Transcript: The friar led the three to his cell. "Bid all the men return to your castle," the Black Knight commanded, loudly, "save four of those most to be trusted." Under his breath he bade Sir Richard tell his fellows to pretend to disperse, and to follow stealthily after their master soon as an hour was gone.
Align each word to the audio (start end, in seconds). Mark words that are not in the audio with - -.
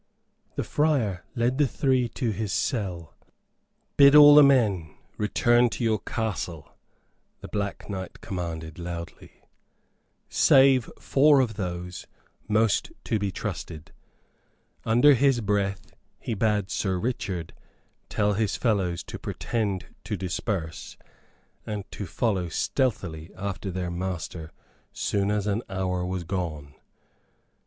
The 0.55 0.63
friar 0.63 1.23
led 1.35 1.59
the 1.59 1.67
three 1.67 2.09
to 2.09 2.31
his 2.31 2.51
cell. 2.51 3.13
"Bid 3.97 4.15
all 4.15 4.33
the 4.33 4.41
men 4.41 4.97
return 5.15 5.69
to 5.69 5.83
your 5.83 5.99
castle," 5.99 6.75
the 7.41 7.47
Black 7.47 7.87
Knight 7.87 8.19
commanded, 8.19 8.79
loudly, 8.79 9.43
"save 10.27 10.89
four 10.97 11.39
of 11.39 11.53
those 11.53 12.07
most 12.47 12.91
to 13.03 13.19
be 13.19 13.31
trusted." 13.31 13.91
Under 14.85 15.13
his 15.13 15.39
breath 15.39 15.93
he 16.19 16.33
bade 16.33 16.71
Sir 16.71 16.97
Richard 16.97 17.53
tell 18.09 18.33
his 18.33 18.55
fellows 18.55 19.03
to 19.03 19.19
pretend 19.19 19.85
to 20.05 20.17
disperse, 20.17 20.97
and 21.63 21.83
to 21.91 22.07
follow 22.07 22.49
stealthily 22.49 23.29
after 23.37 23.69
their 23.69 23.91
master 23.91 24.49
soon 24.93 25.29
as 25.29 25.45
an 25.45 25.61
hour 25.69 26.03
was 26.03 26.23
gone. 26.23 26.73